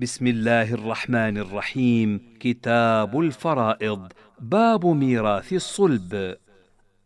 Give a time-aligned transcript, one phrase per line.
[0.00, 2.20] بسم الله الرحمن الرحيم.
[2.40, 4.12] كتاب الفرائض.
[4.40, 6.36] باب ميراث الصلب.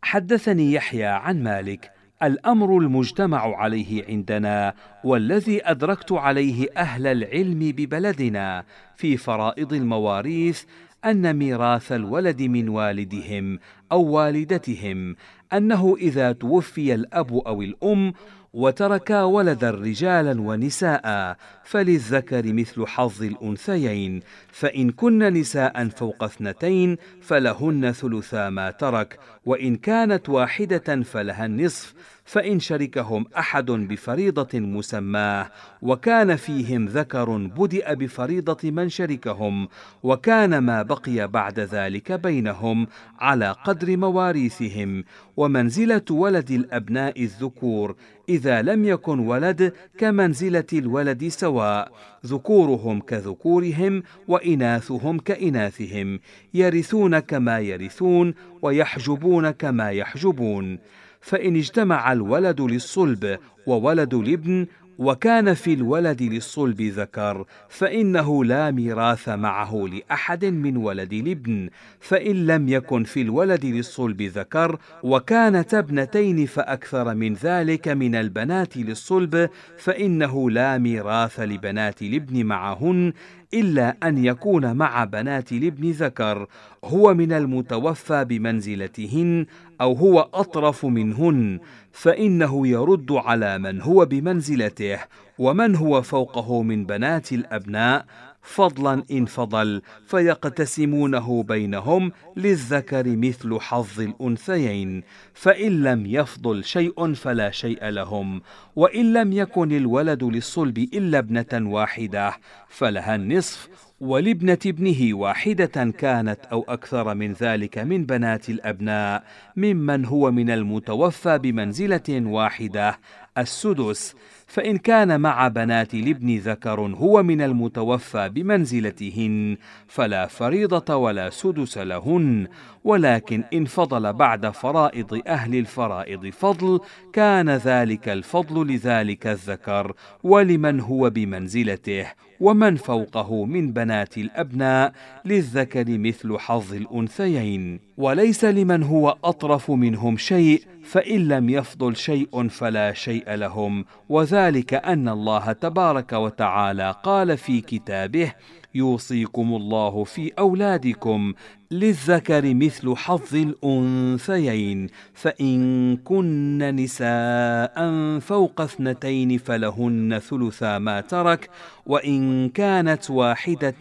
[0.03, 1.91] حدثني يحيى عن مالك.
[2.23, 8.65] الأمر المجتمع عليه عندنا والذي أدركت عليه أهل العلم ببلدنا
[8.97, 10.63] في فرائض المواريث
[11.05, 13.59] أن ميراث الولد من والدهم
[13.93, 15.17] أو والدتهم
[15.53, 18.13] أنه إذا توفي الأب أو الأم
[18.55, 28.51] وتركا ولدا رجالا ونساء فللذكر مثل حظ الأنثيين فإن كن نساء فوق اثنتين فلهن ثلثا
[28.51, 35.51] ما ترك وإن كانت واحدة فلها النصف فإن شركهم أحد بفريضة مسماة
[35.83, 39.69] وكان فيهم ذكر بدأ بفريضة من شركهم
[40.03, 42.87] وكان ما بقي بعد ذلك بينهم
[43.19, 45.05] على قدر مواريثهم
[45.37, 47.97] ومنزلة ولد الأبناء الذكور
[48.29, 51.93] إذا لم يكن ولد كمنزلة الولد سواء
[52.27, 56.21] ذكورهم كذكورهم وإناثهم كإناثهم
[56.55, 60.79] يرثون كما يرثون ويحجبون كما يحجبون.
[61.25, 64.67] فإن اجتمع الولد للصلب وولد الابن
[64.99, 71.69] وكان في الولد للصلب ذكر فإنه لا ميراث معه لأحد من ولد الابن
[72.01, 79.51] فإن لم يكن في الولد للصلب ذكر وكانت ابنتين فأكثر من ذلك من البنات للصلب
[79.79, 83.13] فإنه لا ميراث لبنات الابن معهن
[83.55, 86.47] إلا أن يكون مع بنات الابن ذكر
[86.85, 89.47] هو من المتوفى بمنزلتهن
[89.81, 91.59] أو هو أطرف منهن
[91.93, 94.99] فإنه يرد على من هو بمنزلته
[95.39, 98.07] ومن هو فوقه من بنات الأبناء
[98.45, 105.03] فضلا إن فضل فيقتسمونه بينهم للذكر مثل حظ الأنثيين
[105.35, 108.43] فإن لم يفضل شيء فلا شيء لهم
[108.77, 112.33] وإن لم يكن الولد للصلب إلا ابنة واحدة
[112.69, 113.69] فلها النصف
[114.01, 119.25] ولابنة ابنه واحدة كانت أو أكثر من ذلك من بنات الأبناء
[119.57, 122.99] ممن هو من المتوفى بمنزلة واحدة
[123.39, 124.15] السدس
[124.47, 129.57] فإن كان مع بنات الابن ذكر هو من المتوفى بمنزلتهن
[129.89, 132.47] فلا فريضة ولا سدس لهن
[132.85, 136.81] ولكن إن فضل بعد فرائض أهل الفرائض فضل
[137.13, 139.93] كان ذلك الفضل لذلك الذكر
[140.23, 142.07] ولمن هو بمنزلته
[142.41, 144.93] ومن فوقه من بنات الأبناء
[145.25, 147.81] للذكر مثل حظ الأنثيين.
[147.97, 155.09] وليس لمن هو أطرف منهم شيء فإن لم يفضل شيء فلا شيء لهم وذلك أن
[155.09, 158.33] الله تبارك وتعالى قال في كتابه
[158.75, 161.35] يوصيكم الله في أولادكم
[161.71, 167.79] للذكر مثل حظ الأنثيين فإن كن نساء
[168.19, 171.51] فوق اثنتين فلهن ثلثا ما ترك
[171.87, 173.79] وإن كانت واحدة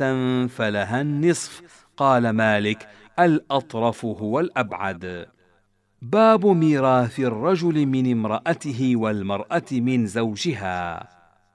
[0.47, 1.61] فلها النصف.
[1.97, 2.87] قال مالك
[3.19, 5.27] الأطرف هو الأبعد.
[6.03, 11.07] باب ميراث الرجل من امرأته والمرأة من زوجها.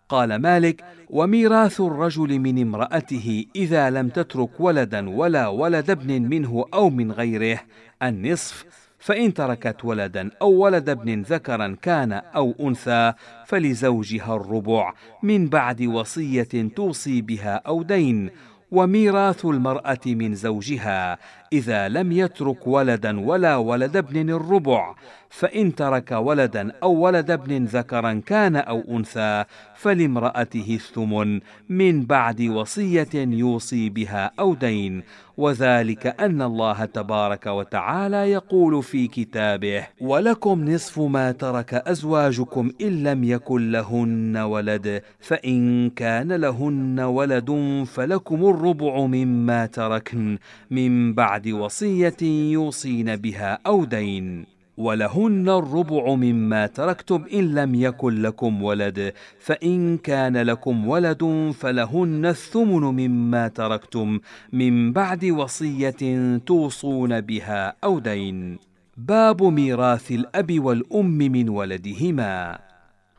[0.09, 6.91] قال مالك وميراث الرجل من امرأته إذا لم تترك ولدا ولا ولد ابن منه أو
[6.91, 7.61] من غيره
[8.03, 8.65] النصف
[8.99, 13.13] فإن تركت ولدا أو ولد ابن ذكرا كان أو أنثى
[13.47, 14.93] فلزوجها الربع
[15.23, 18.31] من بعد وصية توصي بها أو دين.
[18.71, 21.19] وميراث المرأة من زوجها
[21.53, 24.95] إذا لم يترك ولدا ولا ولد ابن الربع
[25.31, 29.45] فإن ترك ولدا أو ولد ابن ذكرا كان أو أنثى
[29.77, 35.03] فلامرأته الثمن من بعد وصية يوصي بها أو دين.
[35.39, 43.25] وذلك أن الله تبارك وتعالى يقول في كتابه ولكم نصف ما ترك أزواجكم إن لم
[43.25, 47.51] يكن لهن ولد فإن كان لهن ولد
[47.87, 50.39] فلكم الربع مما تركن
[50.71, 52.23] من بعد وصية
[52.53, 60.37] يوصين بها أو دين ولهن الربع مما تركتم إن لم يكن لكم ولد فإن كان
[60.37, 64.21] لكم ولد فلهن الثمن مما تركتم
[64.53, 68.59] من بعد وصية توصون بها أو دين.
[68.97, 72.59] باب ميراث الأب والأم من ولدهما.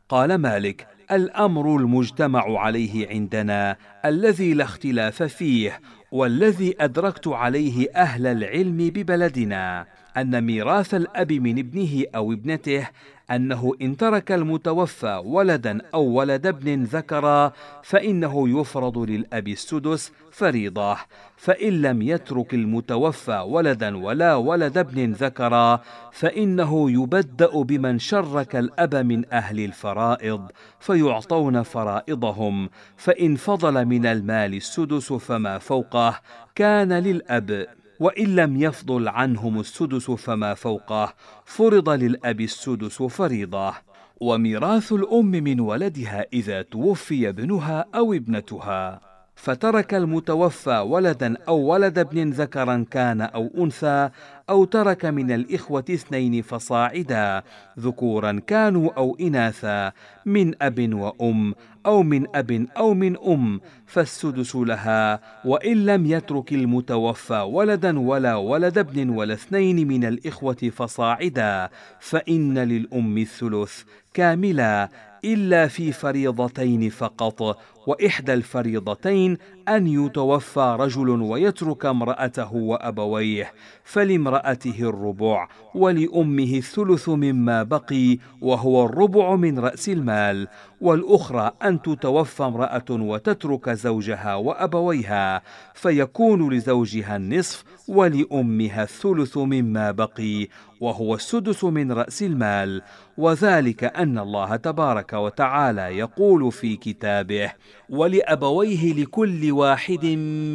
[0.10, 5.80] قال مالك الأمر المجتمع عليه عندنا الذي لا اختلاف فيه
[6.12, 12.88] والذي أدركت عليه أهل العلم ببلدنا أن ميراث الأب من ابنه أو ابنته
[13.32, 17.54] أنه إن ترك المتوفى ولدا أو ولد ابن ذكرا
[17.84, 20.98] فإنه يفرض للأب السدس فريضة.
[21.38, 25.80] فإن لم يترك المتوفى ولدا ولا ولد ابن ذكرا
[26.12, 32.70] فإنه يبدأ بمن شرك الأب من أهل الفرائض فيعطون فرائضهم.
[32.98, 36.20] فإن فضل من المال السدس فما فوقه
[36.56, 37.68] كان للأب
[38.00, 41.14] وإن لم يفضل عنهم السدس فما فوقه
[41.46, 43.74] فرض للأب السدس فريضة.
[44.22, 49.10] وميراث الأم من ولدها إذا توفي ابنها أو ابنتها.
[49.36, 54.10] فترك المتوفى ولدا أو ولد ابن ذكرا كان أو أنثى
[54.50, 57.44] أو ترك من الإخوة اثنين فصاعدا
[57.80, 59.92] ذكورا كانوا أو إناثا
[60.26, 61.56] من أب وأم
[61.86, 68.78] أو من أب أو من أم فالسدس لها وإن لم يترك المتوفى ولدا ولا ولد
[68.78, 71.70] ابن ولا اثنين من الإخوة فصاعدا
[72.00, 74.90] فإن للأم الثلث كاملا
[75.26, 77.58] إلا في فريضتين فقط
[77.88, 79.38] وإحدى الفريضتين
[79.68, 89.60] أن يتوفى رجل ويترك امرأته وأبويه فلامرأته الربع ولأمه الثلث مما بقي وهو الربع من
[89.60, 90.48] رأس المال
[90.82, 95.42] والأخرى أن تتوفى امرأة وتترك زوجها وأبويها
[95.74, 100.48] فيكون لزوجها النصف ولأمها الثلث مما بقي
[100.80, 102.82] وهو السدس من رأس المال
[103.18, 107.52] وذلك أن الله تبارك وتعالى يقول في كتابه
[107.90, 110.06] ولأبويه لكل واحد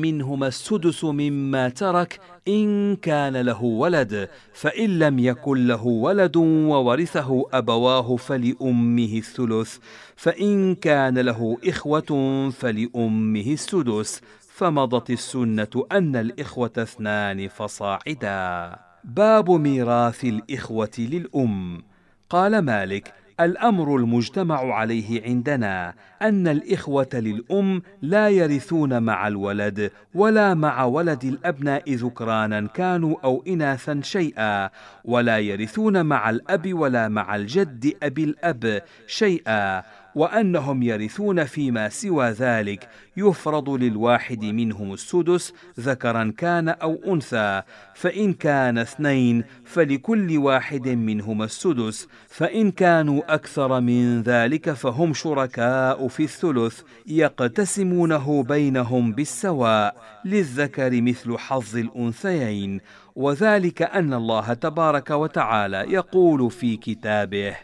[0.03, 8.17] منهما السدس مما ترك إن كان له ولد فإن لم يكن له ولد وورثه أبواه
[8.17, 9.79] فلأمه الثلث
[10.17, 14.21] فإن كان له إخوة فلأمه السدس
[14.55, 18.77] فمضت السنة أن الإخوة اثنان فصاعدا.
[19.05, 21.83] باب ميراث الإخوة للأم.
[22.31, 30.85] قال مالك الأمر المجتمع عليه عندنا أن الإخوة للأم لا يرثون مع الولد ولا مع
[30.85, 34.71] ولد الأبناء ذكرانا كانوا أو إناثا شيئا
[35.05, 39.83] ولا يرثون مع الأب ولا مع الجد أبي الأب شيئا.
[40.15, 47.63] وأنهم يرثون فيما سوى ذلك يفرض للواحد منهم السدس ذكرا كان أو أنثى
[47.95, 56.23] فإن كان اثنين فلكل واحد منهما السدس فإن كانوا أكثر من ذلك فهم شركاء في
[56.25, 62.81] الثلث يقتسمونه بينهم بالسواء للذكر مثل حظ الأنثيين
[63.17, 67.57] وذلك أن الله تبارك وتعالى يقول في كتابه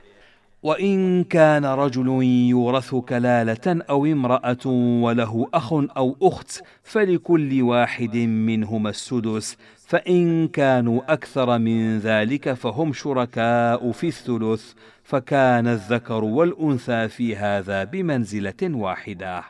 [0.63, 4.67] وإن كان رجل يورث كلالة أو امرأة
[5.03, 9.57] وله أخ أو أخت فلكل واحد منهما السدس.
[9.87, 14.73] فإن كانوا أكثر من ذلك فهم شركاء في الثلث.
[15.05, 19.43] فكان الذكر والأنثى في هذا بمنزلة واحدة.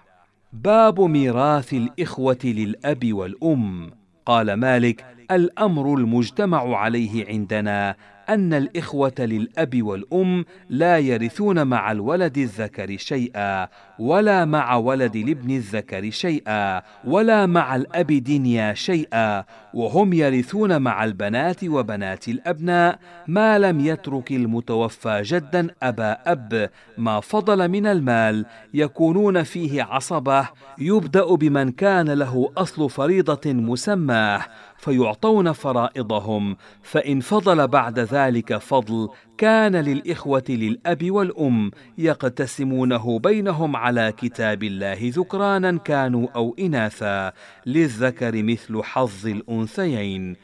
[0.53, 3.91] باب ميراث الإخوة للأب والأم.
[4.27, 7.97] قال مالك الأمر المجتمع عليه عندنا
[8.31, 13.69] أن الإخوة للأب والأم لا يرثون مع الولد الذكر شيئا
[13.99, 19.45] ولا مع ولد الابن الذكر شيئا ولا مع الأب دنيا شيئا
[19.75, 27.69] وهم يرثون مع البنات وبنات الأبناء ما لم يترك المتوفى جدا أبا أب ما فضل
[27.69, 30.49] من المال يكونون فيه عصبة
[30.79, 34.41] يبدأ بمن كان له أصل فريضة مسماة
[34.81, 44.63] فيعطون فرائضهم فإن فضل بعد ذلك فضل كان للإخوة للأب والأم يقتسمونه بينهم على كتاب
[44.63, 47.33] الله ذكرانا كانوا أو إناثا
[47.67, 50.37] للذكر مثل حظ الأنثيين.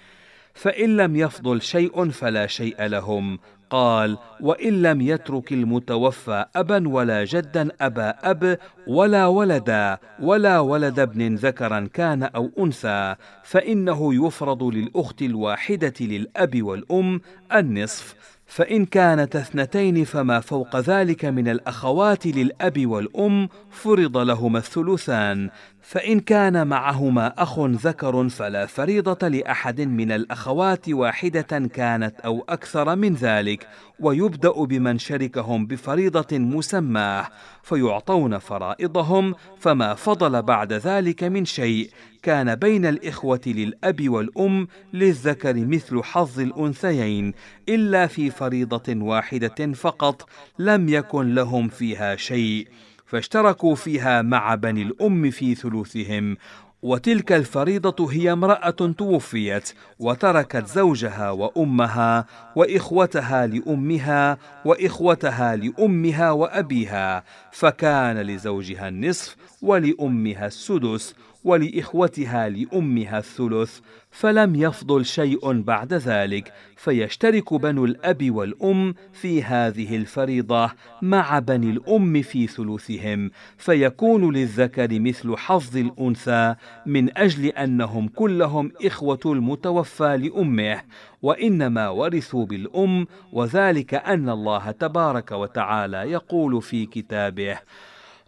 [0.55, 3.39] فإن لم يفضل شيء فلا شيء لهم
[3.71, 11.35] قال وإن لم يترك المتوفى أبا ولا جدا أبا أب ولا ولدا ولا ولد ابن
[11.35, 17.21] ذكرا كان أو أنثى فإنه يفرض للأخت الواحدة للأب والأم
[17.55, 25.51] النصف فإن كانت اثنتين فما فوق ذلك من الأخوات للأب والأم فرض لهما الثلثان
[25.83, 33.15] فإن كان معهما أخ ذكر فلا فريضة لأحد من الأخوات واحدة كانت أو أكثر من
[33.15, 33.67] ذلك،
[33.99, 37.29] ويبدأ بمن شركهم بفريضة مسماه،
[37.63, 41.91] فيعطون فرائضهم، فما فضل بعد ذلك من شيء،
[42.23, 47.33] كان بين الإخوة للأب والأم للذكر مثل حظ الأنثيين،
[47.69, 52.69] إلا في فريضة واحدة فقط، لم يكن لهم فيها شيء.
[53.07, 56.37] فاشتركوا فيها مع بني الأم في ثلثهم
[56.83, 68.89] وتلك الفريضة هي امرأة توفيت وتركت زوجها وأمها وإخوتها لأمها وإخوتها لأمها وأبيها فكان لزوجها
[68.89, 71.15] النصف ولأمها السدس
[71.47, 73.79] ولإخوتها لأمها الثلث
[74.11, 80.71] فلم يفضل شيء بعد ذلك فيشترك بنو الأب والأم في هذه الفريضة
[81.03, 86.55] مع بني الأم في ثلثهم فيكون للذكر مثل حظ الأنثى
[86.87, 90.81] من أجل أنهم كلهم إخوة المتوفى لأمه
[91.23, 97.59] وإنما ورثوا بالأم وذلك أن الله تبارك وتعالى يقول في كتابه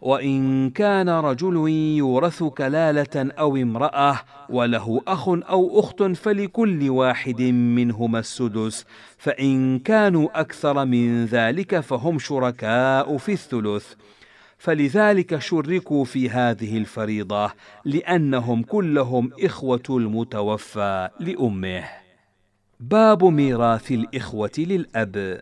[0.01, 8.85] وإن كان رجل يورث كلالة أو امرأة وله أخ أو أخت فلكل واحد منهما السدس
[9.17, 13.93] فإن كانوا أكثر من ذلك فهم شركاء في الثلث.
[14.57, 17.51] فلذلك شركوا في هذه الفريضة
[17.85, 21.83] لأنهم كلهم إخوة المتوفى لأمه.
[22.79, 25.41] باب ميراث الإخوة للأب.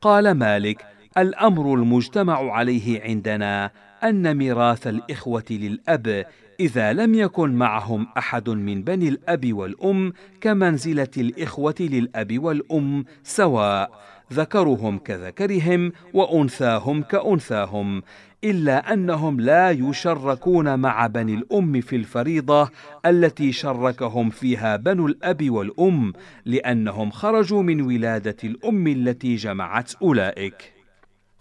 [0.00, 3.70] قال مالك الأمر المجتمع عليه عندنا
[4.04, 6.26] أن ميراث الإخوة للأب
[6.60, 13.90] إذا لم يكن معهم أحد من بني الأب والأم كمنزلة الإخوة للأب والأم سواء
[14.32, 18.02] ذكرهم كذكرهم وأنثاهم كأنثاهم
[18.44, 22.70] إلا أنهم لا يشركون مع بني الأم في الفريضة
[23.06, 26.12] التي شركهم فيها بنو الأب والأم
[26.46, 30.71] لأنهم خرجوا من ولادة الأم التي جمعت أولئك.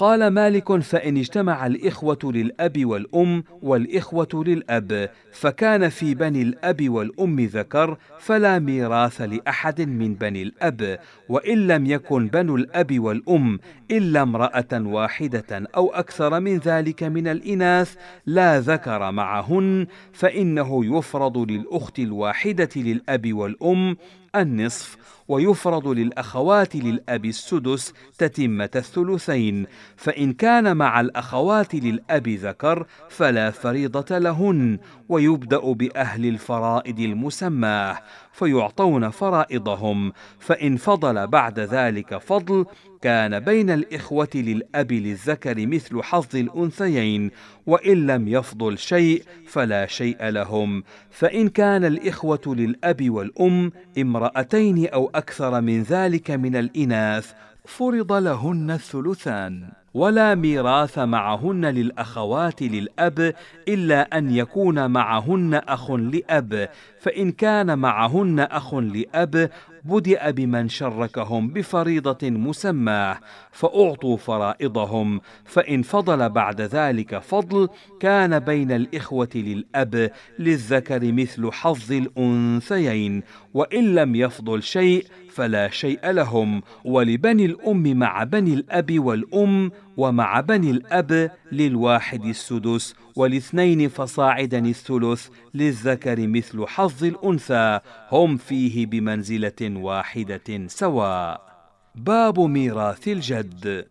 [0.02, 7.98] قال مالك فإن اجتمع الإخوة للأب والأم والإخوة للأب فكان في بني الأب والأم ذكر
[8.20, 13.60] فلا ميراث لأحد من بني الأب وإن لم يكن بنو الأب والأم
[13.92, 22.00] إلا امرأة واحدة أو أكثر من ذلك من الإناث لا ذكر معهن فإنه يفرض للأخت
[22.00, 23.98] الواحدة للأب والأم
[24.36, 24.98] النصف
[25.28, 34.80] ويفرض للأخوات للأب السدس تتمة الثلثين فإن كان مع الأخوات للأب ذكر فلا فريضة لهن
[35.10, 37.98] ويبدأ بأهل الفرائض المسماة.
[38.32, 42.66] فيعطون فرائضهم فإن فضل بعد ذلك فضل
[43.02, 47.32] كان بين الإخوة للأب للذكر مثل حظ الأنثيين
[47.66, 50.84] وإن لم يفضل شيء فلا شيء لهم.
[51.10, 57.34] فإن كان الإخوة للأب والأم امرأتين أو أكثر من ذلك من الإناث
[57.66, 59.81] فرض لهن الثلثان.
[59.94, 63.34] ولا ميراث معهن للأخوات للأب
[63.68, 66.70] إلا أن يكون معهن أخ لأب
[67.00, 69.50] فإن كان معهن أخ لأب
[69.86, 73.20] بدأ بمن شركهم بفريضة مسماه
[73.52, 77.70] فأعطوا فرائضهم فإن فضل بعد ذلك فضل
[78.00, 83.24] كان بين الإخوة للأب للذكر مثل حظ الأنثيين
[83.54, 90.72] وإن لم يفضل شيء فلا شيء لهم ولبني الأم مع بني الأب والأم ومع بني
[90.72, 97.80] الأب للواحد السدس والاثنين فصاعدا الثلث للذكر مثل حظ الأنثى
[98.12, 101.52] هم فيه بمنزلة واحدة سواء.
[101.96, 103.88] باب ميراث الجد.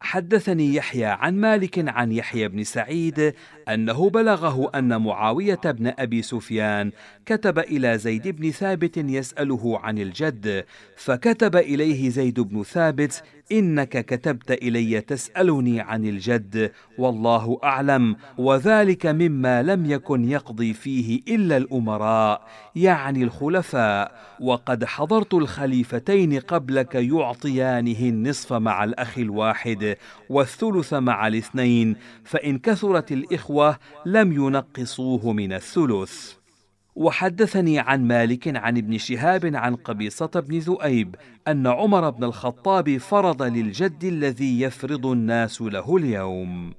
[0.00, 3.34] حدثني يحيى عن مالك عن يحيى بن سعيد
[3.74, 6.92] أنه بلغه أن معاوية بن أبي سفيان
[7.26, 10.64] كتب إلى زيد بن ثابت يسأله عن الجد
[10.96, 13.22] فكتب إليه زيد بن ثابت
[13.52, 21.56] إنك كتبت إلي تسألني عن الجد والله أعلم وذلك مما لم يكن يقضي فيه إلا
[21.56, 22.46] الأمراء
[22.76, 29.96] يعني الخلفاء وقد حضرت الخليفتين قبلك يعطيانه النصف مع الأخ الواحد
[30.28, 33.12] والثلث مع الاثنين فإن كثرت
[33.60, 36.32] الاخوه لم ينقصوه من الثلث
[36.96, 41.16] وحدثني عن مالك عن ابن شهاب عن قبيصة بن ذؤيب
[41.48, 46.74] أن عمر بن الخطاب فرض للجد الذي يفرض الناس له اليوم.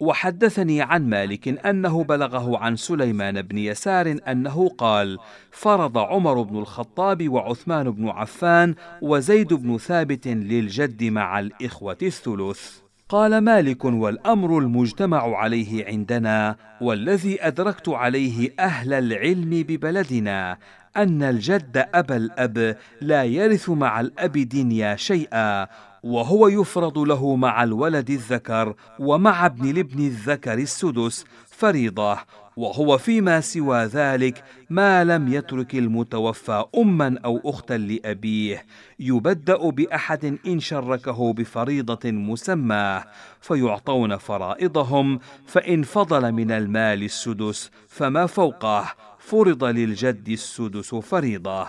[0.00, 5.18] وحدثني عن مالك أنه بلغه عن سليمان بن يسار أنه قال:
[5.50, 12.83] فرض عمر بن الخطاب وعثمان بن عفان وزيد بن ثابت للجد مع الإخوة الثلث.
[13.08, 20.58] قال مالك والأمر المجتمع عليه عندنا والذي أدركت عليه أهل العلم ببلدنا
[20.96, 25.66] أن الجد أبا الأب لا يرث مع الأب دنيا شيئا
[26.02, 32.18] وهو يفرض له مع الولد الذكر ومع ابن الابن الذكر السدس فريضة
[32.56, 38.66] وهو فيما سوى ذلك ما لم يترك المتوفى أما أو أختا لأبيه
[38.98, 43.04] يبدأ بأحد إن شركه بفريضة مسماه
[43.40, 51.66] فيعطون فرائضهم فإن فضل من المال السدس فما فوقه فرض للجد السدس فريضة.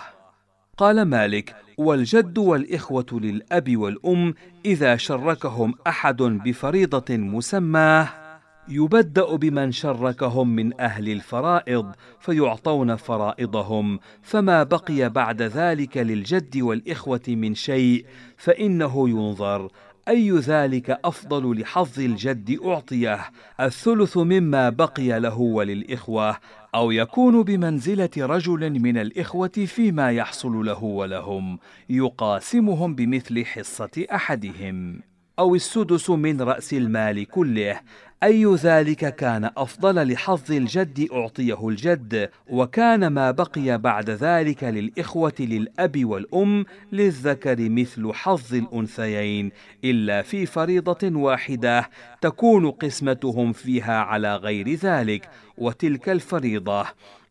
[0.76, 8.25] قال مالك والجد والإخوة للأب والأم إذا شركهم أحد بفريضة مسماه
[8.68, 13.98] يبدأ بمن شركهم من أهل الفرائض فيعطون فرائضهم.
[14.22, 18.06] فما بقي بعد ذلك للجد والإخوة من شيء
[18.36, 19.68] فإنه ينظر
[20.08, 23.30] أي ذلك أفضل لحظ الجد أعطيه.
[23.60, 26.36] الثلث مما بقي له وللإخوة
[26.74, 31.58] أو يكون بمنزلة رجل من الإخوة فيما يحصل له ولهم
[31.88, 35.00] يقاسمهم بمثل حصة أحدهم.
[35.38, 37.80] أو السدس من رأس المال كله
[38.26, 46.04] أي ذلك كان أفضل لحظ الجد أعطيه الجد وكان ما بقي بعد ذلك للإخوة للأب
[46.04, 49.50] والأم للذكر مثل حظ الأنثيين
[49.84, 51.90] إلا في فريضة واحدة
[52.20, 56.86] تكون قسمتهم فيها على غير ذلك وتلك الفريضة.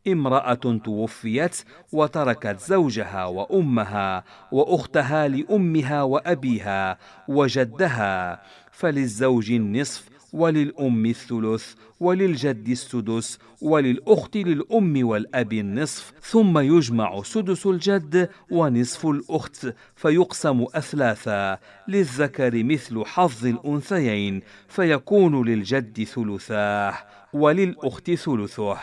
[0.08, 6.98] امرأة توفيت وتركت زوجها وأمها وأختها لأمها وأبيها
[7.28, 18.30] وجدها فللزوج النصف وللأم الثلث وللجد السدس وللأخت للأم والأب النصف ثم يجمع سدس الجد
[18.52, 21.58] ونصف الأخت فيقسم أثلاثا.
[21.88, 26.94] للذكر مثل حظ الأنثيين فيكون للجد ثلثاه
[27.34, 28.78] وللأخت ثلثه.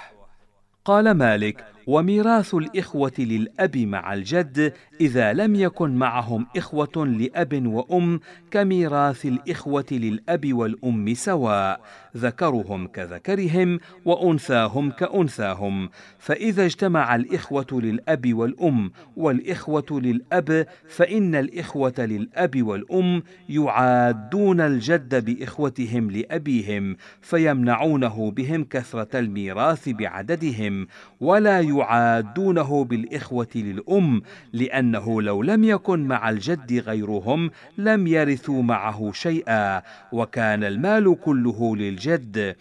[0.84, 8.20] قال مالك وميراث الإخوة للأب مع الجد إذا لم يكن معهم إخوة لأب وأم
[8.50, 11.80] كميراث الإخوة للأب والأم سواء
[12.16, 15.88] ذكرهم كذكرهم وأنثاهم كأنثاهم.
[16.18, 26.96] فإذا اجتمع الإخوة للأب والأم والإخوة للأب فإن الإخوة للأب والأم يعادون الجد بإخوتهم لأبيهم
[27.20, 30.86] فيمنعونه بهم كثرة الميراث بعددهم.
[31.20, 39.82] ولا يعادونه بالإخوة للأم لأنه لو لم يكن مع الجد غيرهم لم يرثوا معه شيئا
[40.12, 42.56] وكان المال كله للجد.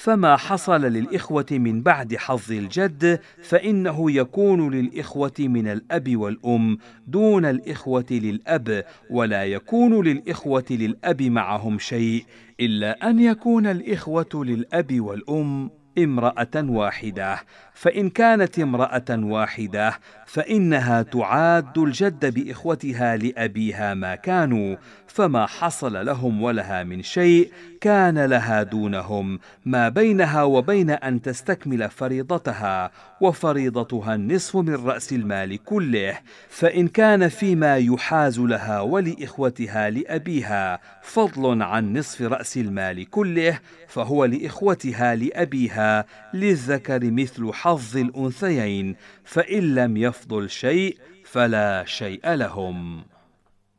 [0.00, 8.06] فما حصل للإخوة من بعد حظ الجد فإنه يكون للإخوة من الأب والأم دون الإخوة
[8.10, 12.24] للأب ولا يكون للإخوة للأب معهم شيء
[12.60, 15.70] إلا أن يكون الإخوة للأب والأم
[16.04, 17.40] امرأة واحدة.
[17.74, 24.76] فإن كانت امرأة واحدة فإنها تعاد الجد بإخوتها لأبيها ما كانوا.
[25.14, 32.90] فما حصل لهم ولها من شيء كان لها دونهم ما بينها وبين أن تستكمل فريضتها
[33.20, 36.18] وفريضتها النصف من رأس المال كله
[36.48, 45.14] فإن كان فيما يحاز لها ولإخوتها لأبيها فضل عن نصف رأس المال كله فهو لإخوتها
[45.14, 53.04] لأبيها للذكر مثل حظ الأنثيين فإن لم يفضل شيء فلا شيء لهم.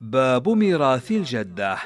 [0.02, 1.78] باب ميراث الجدة.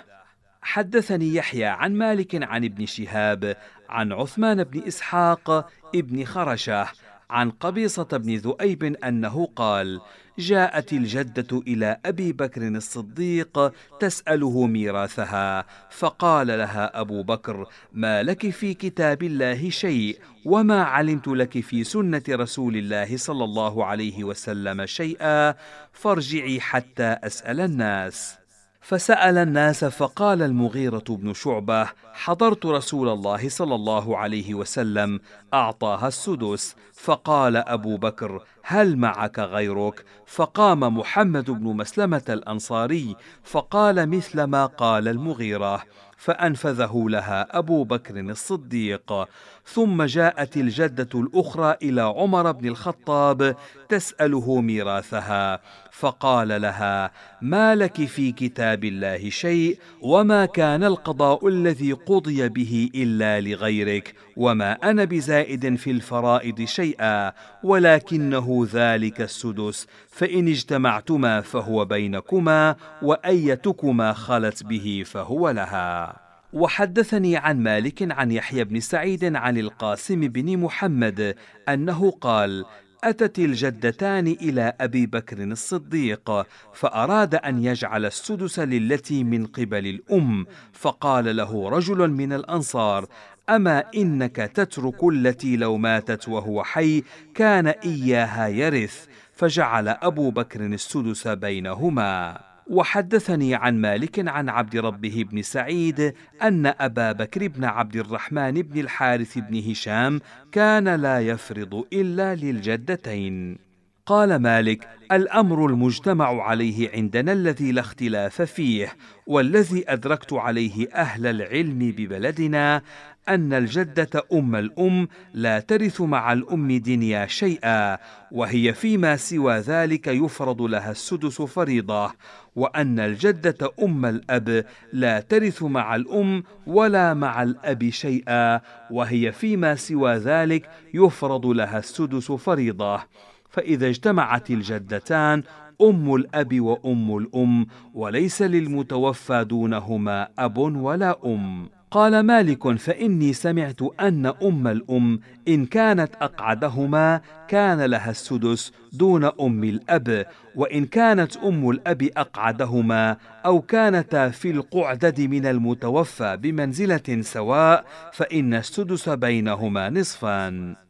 [0.62, 3.58] حدثني يحيى عن مالك عن ابن شهاب
[3.90, 6.88] عن عثمان بن إسحاق ابن خرشة
[7.30, 10.02] عن قبيصة بن ذؤيب أنه قال
[10.40, 18.74] جاءت الجدة إلى أبي بكر الصديق تسأله ميراثها فقال لها أبو بكر ما لك في
[18.74, 25.56] كتاب الله شيء وما علمت لك في سنة رسول الله صلى الله عليه وسلم شيئا
[25.94, 28.45] فارجعي حتى أسأل الناس.
[28.88, 35.20] فسأل الناس فقال المغيرة بن شعبة حضرت رسول الله صلى الله عليه وسلم
[35.54, 36.76] اعطاها السدس.
[36.94, 45.08] فقال أبو بكر هل معك غيرك؟ فقام محمد بن مسلمة الأنصاري فقال مثل ما قال
[45.08, 45.84] المغيرة
[46.18, 49.28] فأنفذه لها أبو بكر الصديق.
[49.66, 53.56] ثم جاءت الجدة الأخرى إلى عمر بن الخطاب
[53.90, 62.50] تسأله ميراثها فقال لها ما لك في كتاب الله شيء وما كان القضاء الذي قضي
[62.50, 71.86] به إلا لغيرك وما أنا بزائد في الفرائض شيئا ولكنه ذلك السدس فإن اجتمعتما فهو
[71.86, 76.15] بينكما وأيتكما خلت به فهو لها.
[76.56, 81.36] وحدثني عن مالك عن يحيى بن سعيد عن القاسم بن محمد
[81.70, 82.66] أنه قال
[83.04, 91.36] أتت الجدتان إلى أبي بكر الصديق فأراد أن يجعل السدس للتي من قبل الأم فقال
[91.36, 93.08] له رجل من الأنصار
[93.50, 101.28] أما إنك تترك التي لو ماتت وهو حي كان إياها يرث فجعل أبو بكر السدس
[101.28, 102.55] بينهما.
[102.68, 108.80] وحدثني عن مالك عن عبد ربه بن سعيد أن أبا بكر بن عبد الرحمن بن
[108.80, 113.58] الحارث بن هشام كان لا يفرض إلا للجدتين.
[114.06, 118.96] قال مالك الأمر المجتمع عليه عندنا الذي لا اختلاف فيه
[119.28, 122.82] والذي أدركت عليه أهل العلم ببلدنا
[123.30, 127.98] أن الجدة أم الأم لا ترث مع الأم دنيا شيئا
[128.32, 132.12] وهي فيما سوى ذلك يفرض لها السدس فريضة
[132.56, 138.62] وأن الجدة أم الأب لا ترث مع الأم ولا مع الأب شيئا
[138.92, 143.04] وهي فيما سوى ذلك يفرض لها السدس فريضة.
[143.50, 145.44] فإذا اجتمعت الجدتان
[145.82, 151.75] أم الأب وأم الأم وليس للمتوفى دونهما أب ولا أم.
[151.92, 159.64] قال مالك فإني سمعت أن أم الأم إن كانت أقعدهما كان لها السدس دون أم
[159.64, 168.54] الأب وإن كانت أم الأب أقعدهما أو كانتا في القعدد من المتوفى بمنزلة سواء فإن
[168.54, 170.85] السدس بينهما نصفان.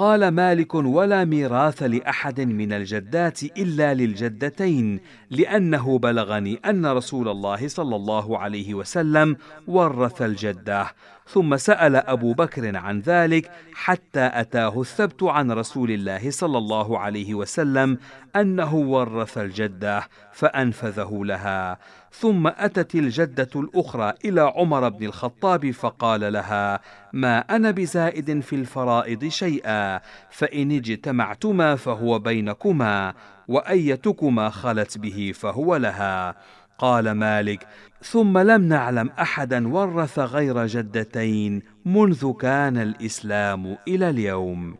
[0.00, 7.96] قال مالك ولا ميراث لأحد من الجدات إلا للجدتين لأنه بلغني أن رسول الله صلى
[7.96, 9.36] الله عليه وسلم
[9.66, 10.86] ورث الجدة.
[11.26, 17.34] ثم سأل أبو بكر عن ذلك حتى أتاه الثبت عن رسول الله صلى الله عليه
[17.34, 17.98] وسلم
[18.36, 20.08] أنه ورث الجدة.
[20.32, 21.78] فأنفذه لها.
[22.12, 26.80] ثم أتت الجدة الأخرى إلى عمر بن الخطاب فقال لها
[27.12, 33.14] ما أنا بزائد في الفرائض شيئا فإن اجتمعتما فهو بينكما
[33.48, 36.34] وأيتكما خلت به فهو لها.
[36.78, 37.66] قال مالك
[38.02, 44.76] ثم لم نعلم أحدا ورث غير جدتين منذ كان الإسلام إلى اليوم.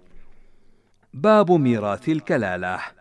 [1.15, 3.00] باب ميراث الكلالة.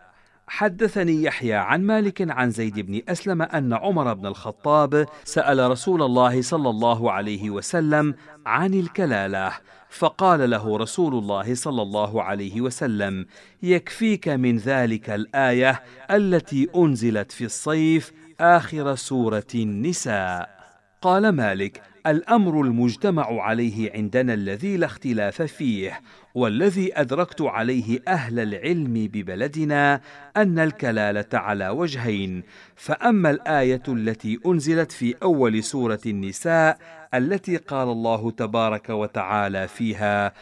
[0.50, 6.42] حدثني يحيى عن مالك عن زيد بن أسلم أن عمر بن الخطاب سأل رسول الله
[6.42, 8.14] صلى الله عليه وسلم
[8.46, 9.52] عن الكلالة
[9.90, 13.26] فقال له رسول الله صلى الله عليه وسلم
[13.62, 20.60] يكفيك من ذلك الآية التي أنزلت في الصيف آخر سورة النساء.
[21.02, 26.00] قال مالك الأمر المجتمع عليه عندنا الذي لا اختلاف فيه
[26.34, 30.00] والذي أدركت عليه أهل العلم ببلدنا
[30.36, 32.42] أن الكلالة على وجهين.
[32.76, 36.78] فأما الآية التي أنزلت في أول سورة النساء
[37.14, 40.32] التي قال الله تبارك وتعالى فيها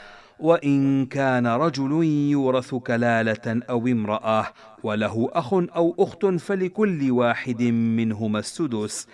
[0.40, 4.47] وإن كان رجل يورث كلالة أو امرأة
[4.83, 9.07] وله أخ أو أخت فلكل واحد منهما السدس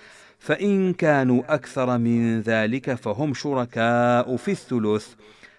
[0.45, 5.15] فإن كانوا أكثر من ذلك فهم شركاء في الثلث.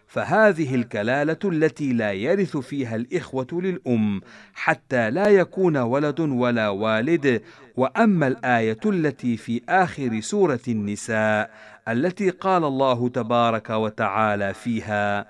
[0.08, 4.22] فهذه الكلالة التي لا يرث فيها الإخوة للأم
[4.54, 7.42] حتى لا يكون ولد ولا والد.
[7.76, 11.52] وأما الآية التي في آخر سورة النساء
[11.88, 15.26] التي قال الله تبارك وتعالى فيها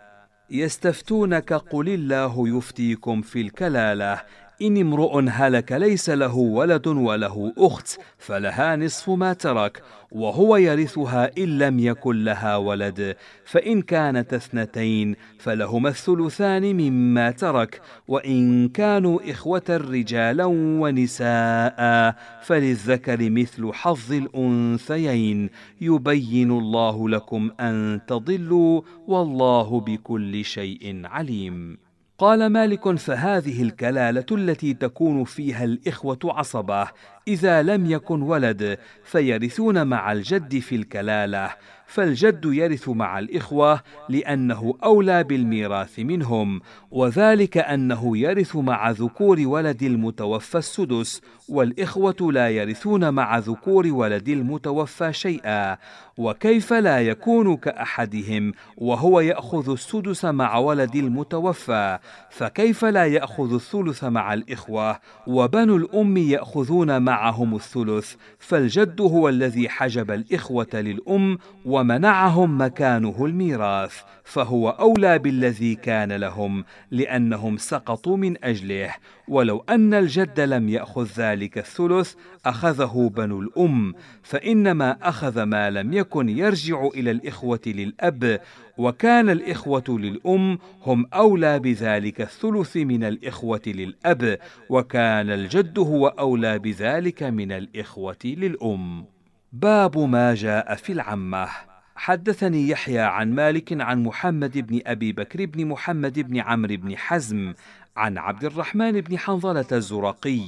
[0.49, 4.21] يستفتونك قل الله يفتيكم في الكلالة
[4.61, 11.57] إن امرؤ هلك ليس له ولد وله أخت فلها نصف ما ترك وهو يرثها إن
[11.59, 13.15] لم يكن لها ولد.
[13.45, 17.81] فإن كانت اثنتين فلهما الثلثان مما ترك.
[18.07, 20.45] وإن كانوا إخوة رجالا
[20.81, 25.49] ونساء فللذكر مثل حظ الأنثيين.
[25.81, 31.84] يبين الله لكم أن تضلوا والله بكل شيء عليم.
[32.17, 36.88] قال مالك فهذه الكلالة التي تكون فيها الإخوة عصبه
[37.27, 41.51] إذا لم يكن ولد فيرثون مع الجد في الكلالة.
[41.88, 46.61] فالجد يرث مع الإخوة لأنه أولى بالميراث منهم
[46.91, 55.13] وذلك أنه يرث مع ذكور ولد المتوفى السدس والإخوة لا يرثون مع ذكور ولد المتوفى
[55.13, 55.77] شيئا.
[56.17, 64.33] وكيف لا يكون كأحدهم وهو يأخذ السدس مع ولد المتوفى؟ فكيف لا يأخذ الثلث مع
[64.33, 74.01] الإخوة؟ وبنو الأم يأخذون معهم الثلث فالجد هو الذي حجب الإخوة للأم ومنعهم مكانه الميراث
[74.23, 78.93] فهو أولى بالذي كان لهم لأنهم سقطوا من أجله.
[79.28, 82.13] ولو أن الجد لم يأخذ ذلك الثلث
[82.45, 88.39] أخذه بنو الأم فإنما أخذ ما لم يكن يرجع إلى الإخوة للأب
[88.77, 97.23] وكان الإخوة للأم هم أولى بذلك الثلث من الإخوة للأب وكان الجد هو أولى بذلك
[97.23, 99.05] من الإخوة للأم.
[99.53, 101.47] باب ما جاء في العمة.
[101.95, 107.53] حدثني يحيى عن مالك عن محمد بن أبي بكر بن محمد بن عمرو بن حزم
[107.97, 110.41] عن عبد الرحمن بن حنظلة الزرقي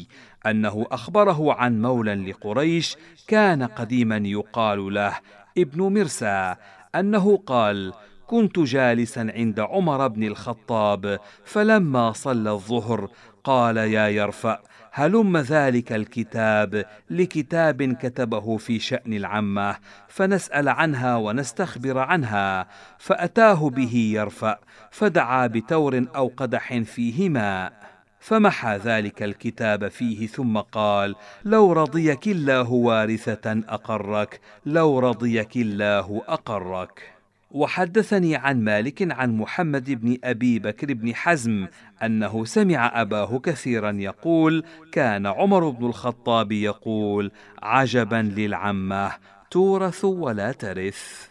[0.46, 5.14] أنه أخبره عن مولى لقريش كان قديما يقال له
[5.58, 6.56] ابن مرسى
[6.96, 7.94] أنه قال
[8.28, 13.10] كنت جالسا عند عمر بن الخطاب فلما صلى الظهر
[13.44, 14.60] قال يا يرفأ
[14.92, 19.76] هلم ذلك الكتاب لكتاب كتبه في شأن العمة
[20.08, 24.60] فنسأل عنها ونستخبر عنها فأتاه به يرفأ
[24.92, 27.74] فدعا بتور أو قدح فيه ماء
[28.20, 37.17] فمحى ذلك الكتاب فيه ثم قال لو رضيك الله وارثة أقرك لو رضيك الله أقرك.
[37.52, 41.68] وحدثني عن مالك عن محمد بن أبي بكر بن حزم
[42.04, 47.32] أنه سمع أباه كثيرا يقول كان عمر بن الخطاب يقول
[47.64, 49.12] عجبا للعمة
[49.52, 51.28] تورث ولا ترث.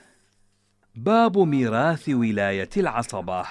[0.95, 3.45] باب ميراث ولاية العصبة.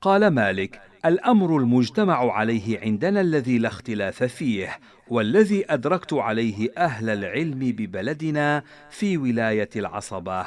[0.00, 7.58] قال مالك الأمر المجتمع عليه عندنا الذي لا اختلاف فيه والذي أدركت عليه أهل العلم
[7.58, 10.46] ببلدنا في ولاية العصبة.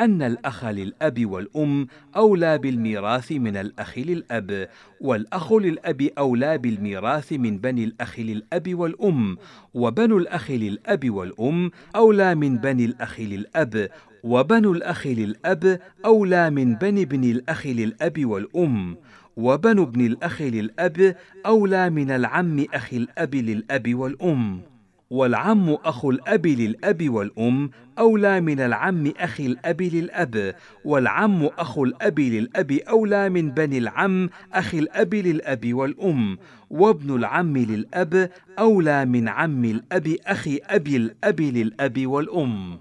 [0.00, 4.68] أن الأخ للأب والأم أولى بالميراث من الأخ للأب،
[5.00, 9.36] والأخ للأب أولى بالميراث من بني الأخ للأب والأم،
[9.74, 13.88] وبنو الأخ للأب والأم أولى من بني الأخ للأب،
[14.24, 18.96] وبنو الأخ للأب أولى من بني ابن الأخ للأب والأم،
[19.36, 24.60] وبنو ابن الأخ للأب أولى من العم أخي الأب للأب والأم.
[25.10, 32.72] والعم أخو الأب للأب والأم أولى من العم أخي الأب للأب، والعم أخو الأب للأب
[32.72, 36.38] أولى من بني العم أخي الأب للأب والأم،
[36.70, 42.78] وابن العم للأب أولى من عم الأب أخي أبي الأب للأب والأم.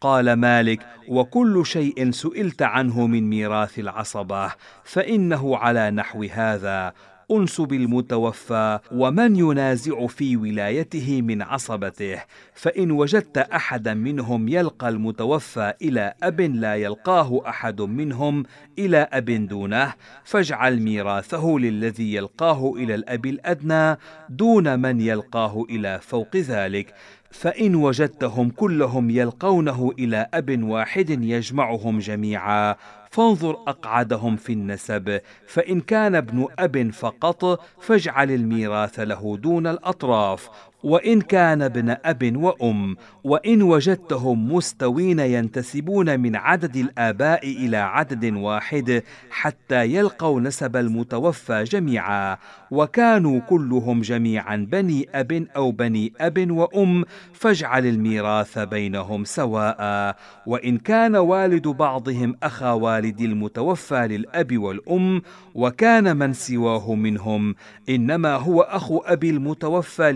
[0.00, 4.52] قال مالك: وكل شيء سئلت عنه من ميراث العصبة
[4.84, 6.92] فإنه على نحو هذا،
[7.30, 12.22] أنس بالمتوفى ومن ينازع في ولايته من عصبته
[12.54, 18.44] فإن وجدت أحدا منهم يلقى المتوفى إلى أب لا يلقاه أحد منهم
[18.78, 26.36] إلى أب دونه فاجعل ميراثه للذي يلقاه إلى الأب الأدنى دون من يلقاه إلى فوق
[26.36, 26.94] ذلك
[27.30, 32.76] فإن وجدتهم كلهم يلقونه إلى أب واحد يجمعهم جميعا.
[33.10, 40.50] فانظر أقعدهم في النسب فإن كان ابن أب فقط فاجعل الميراث له دون الأطراف
[40.84, 49.02] وإن كان ابن أب وأم وإن وجدتهم مستوين ينتسبون من عدد الآباء إلى عدد واحد
[49.30, 52.36] حتى يلقوا نسب المتوفى جميعا.
[52.70, 60.16] وكانوا كلهم جميعا بني أب أو بني أب وأم فاجعل الميراث بينهم سواء.
[60.46, 65.22] وإن كان والد بعضهم أخا والد المتوفى للأب والأم
[65.54, 67.54] وكان من سواه منهم
[67.88, 70.12] إنما هو أخو أبي المتوفى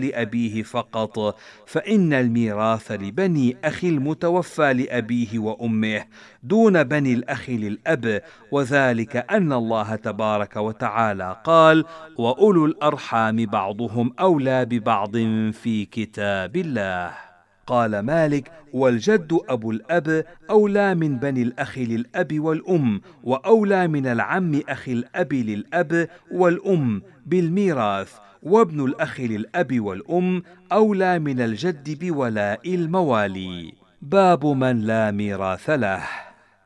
[0.63, 6.05] فقط فإن الميراث لبني أخي المتوفى لأبيه وأمه
[6.43, 11.85] دون بني الأخ للأب وذلك أن الله تبارك وتعالى قال
[12.17, 15.17] وأولو الأرحام بعضهم أولى ببعض
[15.51, 17.11] في كتاب الله
[17.67, 24.93] قال مالك والجد أبو الأب أولى من بني الأخ للأب والأم وأولى من العم أخي
[24.93, 28.13] الأب للأب والأم بالميراث
[28.45, 33.73] وابن الأخ للأب والأم أولى من الجد بولاء الموالي.
[34.01, 36.03] باب من لا ميراث له.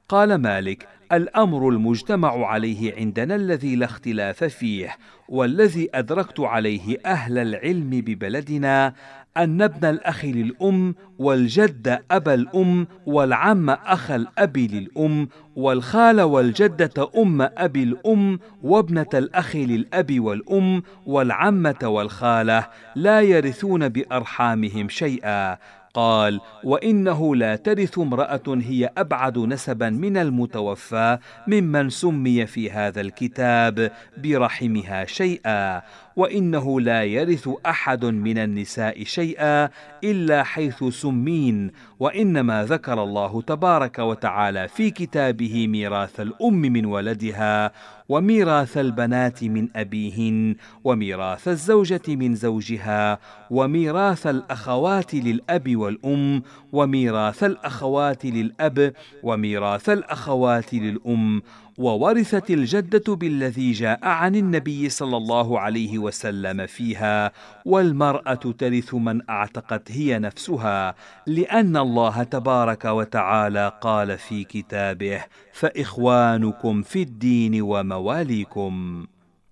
[0.10, 4.98] قال مالك الأمر المجتمع عليه عندنا الذي لا اختلاف فيه
[5.30, 8.94] والذي أدركت عليه أهل العلم ببلدنا
[9.38, 17.84] أن ابن الأخ للأم والجد ابا الأم والعم أخ الأب للأم والخال والجدة أم ابي
[17.84, 25.58] الأم وابنة الأخ للأب والأم والعمة والخالة لا يرثون بأرحامهم شيئا.
[25.94, 33.92] قال وإنه لا ترث امرأة هي أبعد نسبا من المتوفى ممن سمي في هذا الكتاب
[34.18, 35.82] برحمها شيئا.
[36.20, 39.70] وإنه لا يرث أحد من النساء شيئا
[40.04, 47.72] إلا حيث سمين وإنما ذكر الله تبارك وتعالى في كتابه ميراث الأم من ولدها
[48.10, 53.20] وميراث البنات من أبيهن وميراث الزوجة من زوجها
[53.52, 61.42] وميراث الأخوات للأب والأم وميراث الأخوات للأب وميراث الأخوات للأم
[61.80, 67.32] وورثت الجدة بالذي جاء عن النبي صلى الله عليه وسلم فيها
[67.66, 70.96] والمرأة ترث من أعتقت هي نفسها
[71.28, 79.06] لأن الله تبارك وتعالى قال في كتابه فإخوانكم في الدين ومواليكم.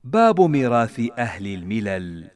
[0.04, 2.28] باب ميراث أهل الملل.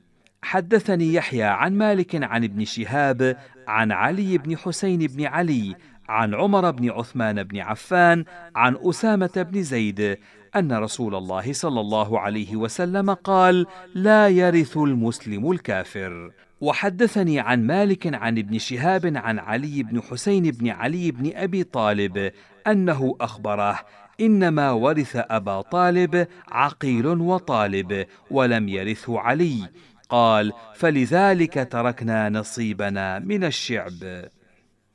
[0.42, 5.76] حدثني يحيى عن مالك عن ابن شهاب عن علي بن حسين بن علي
[6.12, 10.18] عن عمر بن عثمان بن عفان عن أسامة بن زيد
[10.56, 18.16] أن رسول الله صلى الله عليه وسلم قال لا يرث المسلم الكافر وحدثني عن مالك
[18.16, 22.32] عن ابن شهاب عن علي بن حسين بن علي بن أبي طالب
[22.68, 23.80] أنه أخبره
[24.22, 29.70] إنما ورث أبا طالب عقيل وطالب ولم يرثه علي
[30.10, 34.26] قال فلذلك تركنا نصيبنا من الشعب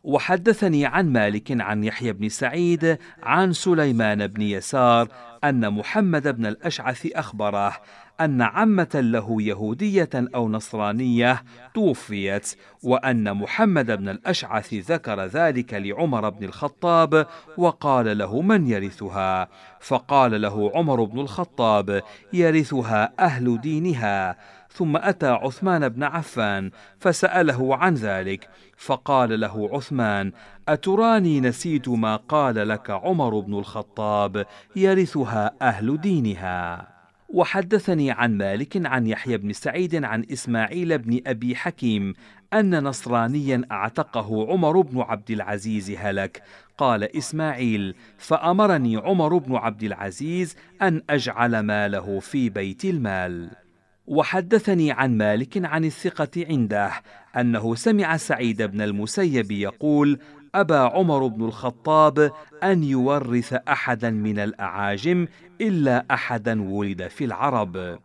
[0.06, 5.08] وحدثني عن مالك عن يحيى بن سعيد عن سليمان بن يسار
[5.44, 7.72] أن محمد بن الأشعث أخبره
[8.20, 11.42] أن عمة له يهودية أو نصرانية
[11.74, 19.48] توفيت وأن محمد بن الأشعث ذكر ذلك لعمر بن الخطاب وقال له من يرثها؟
[19.80, 24.36] فقال له عمر بن الخطاب يرثها أهل دينها.
[24.76, 30.32] ثم أتى عثمان بن عفان فسأله عن ذلك فقال له عثمان
[30.68, 36.88] أتراني نسيت ما قال لك عمر بن الخطاب يرثها أهل دينها.
[37.28, 42.14] وحدثني عن مالك عن يحيى بن سعيد عن إسماعيل بن أبي حكيم
[42.52, 46.42] أن نصرانيا أعتقه عمر بن عبد العزيز هلك.
[46.78, 53.65] قال إسماعيل فأمرني عمر بن عبد العزيز أن أجعل ماله في بيت المال.
[54.06, 56.92] وحدثني عن مالك عن الثقة عنده
[57.36, 60.18] أنه سمع سعيد بن المسيب يقول
[60.54, 65.26] أبى عمر بن الخطاب أن يورث أحدا من الأعاجم
[65.60, 67.98] إلا أحدا ولد في العرب.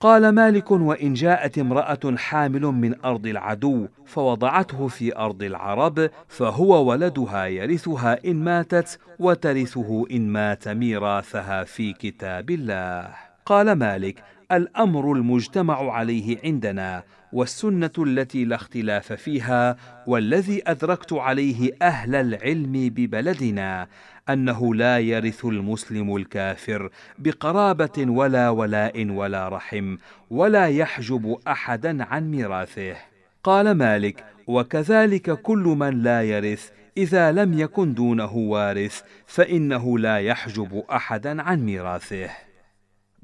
[0.00, 7.46] قال مالك وإن جاءت امرأة حامل من أرض العدو فوضعته في أرض العرب فهو ولدها
[7.46, 13.08] يرثها إن ماتت وترثه إن مات ميراثها في كتاب الله.
[13.46, 17.02] قال مالك الأمر المجتمع عليه عندنا
[17.32, 19.76] والسنة التي لا اختلاف فيها
[20.06, 23.88] والذي أدركت عليه أهل العلم ببلدنا
[24.28, 29.96] أنه لا يرث المسلم الكافر بقرابة ولا ولاء ولا رحم
[30.30, 32.96] ولا يحجب أحدا عن ميراثه.
[33.44, 40.84] قال مالك وكذلك كل من لا يرث إذا لم يكن دونه وارث فإنه لا يحجب
[40.90, 42.30] أحدا عن ميراثه.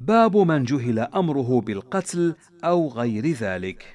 [0.01, 2.35] باب من جهل أمره بالقتل
[2.65, 3.95] أو غير ذلك.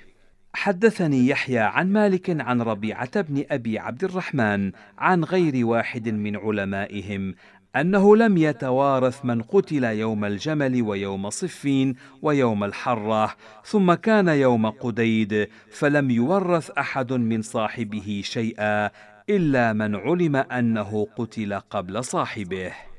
[0.53, 7.35] حدثني يحيى عن مالك عن ربيعة بن أبي عبد الرحمن عن غير واحد من علمائهم
[7.75, 15.47] أنه لم يتوارث من قتل يوم الجمل ويوم صفين ويوم الحره ثم كان يوم قديد
[15.71, 18.91] فلم يورث أحد من صاحبه شيئا
[19.29, 22.94] إلا من علم أنه قتل قبل صاحبه.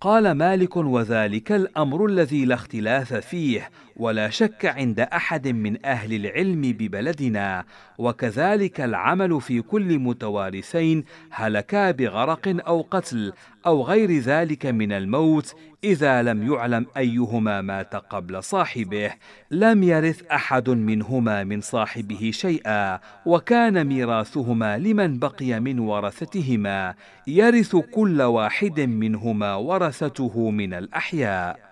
[0.00, 6.60] قال مالك وذلك الأمر الذي لا اختلاف فيه ولا شك عند أحد من أهل العلم
[6.60, 7.64] ببلدنا
[7.98, 13.32] وكذلك العمل في كل متوارثين هلكا بغرق أو قتل
[13.66, 19.12] أو غير ذلك من الموت إذا لم يعلم أيهما مات قبل صاحبه.
[19.50, 26.94] لم يرث أحد منهما من صاحبه شيئا وكان ميراثهما لمن بقي من ورثتهما.
[27.26, 31.69] يرث كل واحد منهما ورثته من الأحياء.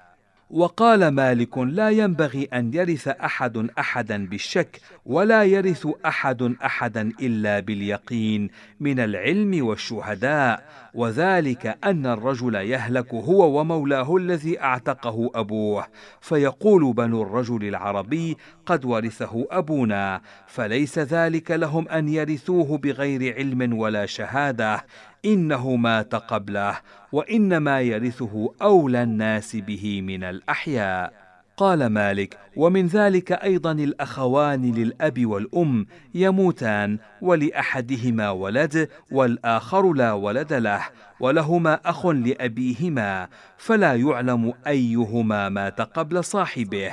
[0.50, 8.50] وقال مالك لا ينبغي أن يرث أحد أحدا بالشك ولا يرث أحد أحدا إلا باليقين
[8.80, 15.86] من العلم والشهداء وذلك أن الرجل يهلك هو ومولاه الذي أعتقه أبوه
[16.20, 24.06] فيقول بنو الرجل العربي قد ورثه أبونا فليس ذلك لهم أن يرثوه بغير علم ولا
[24.06, 24.84] شهادة
[25.24, 26.78] انه مات قبله
[27.12, 31.28] وإنما يرثه أولى الناس به من الأحياء.
[31.58, 40.82] قال مالك ومن ذلك أيضا الأخوان للأب والأم يموتان ولأحدهما ولد والآخر لا ولد له
[41.20, 46.90] ولهما أخ لأبيهما فلا يعلم أيهما مات قبل صاحبه.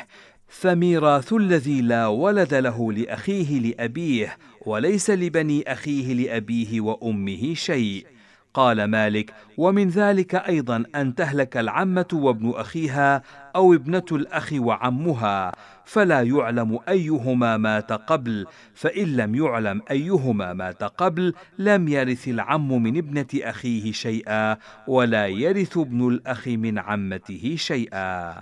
[0.47, 8.14] فميراث الذي لا ولد له لأخيه لأبيه وليس لبني أخيه لأبيه وأمه شيء.
[8.55, 13.21] قال مالك ومن ذلك أيضا أن تهلك العمة وابن أخيها
[13.55, 15.51] أو ابنة الأخ وعمها
[15.85, 22.97] فلا يعلم أيهما مات قبل فإن لم يعلم أيهما مات قبل لم يرث العم من
[22.97, 28.35] ابنة أخيه شيئا ولا يرث ابن الأخ من عمته شيئا.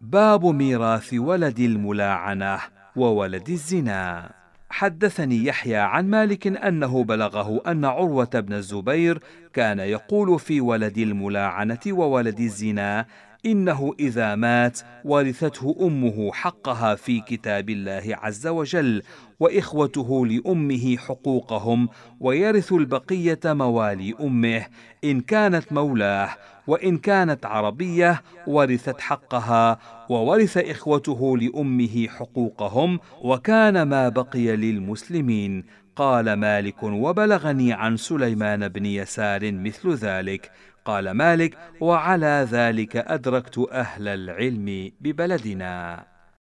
[0.00, 2.58] باب ميراث ولد الملاعنة
[2.96, 4.30] وولد الزنا.
[4.74, 9.18] حدثني يحيى عن مالك أنه بلغه أن عروة بن الزبير
[9.52, 13.06] كان يقول في ولد الملاعنة وولد الزنا
[13.46, 19.02] إنه إذا مات ورثته أمه حقها في كتاب الله عز وجل
[19.40, 21.88] وإخوته لأمه حقوقهم
[22.20, 24.66] ويرث البقية موالي أمه
[25.04, 26.30] إن كانت مولاه
[26.66, 29.78] وإن كانت عربية ورثت حقها
[30.10, 35.64] وورث إخوته لأمه حقوقهم وكان ما بقي للمسلمين.
[35.96, 40.50] قال مالك وبلغني عن سليمان بن يسار مثل ذلك
[40.84, 46.13] قال مالك وعلى ذلك أدركت أهل العلم ببلدنا.